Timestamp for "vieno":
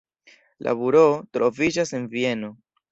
2.17-2.55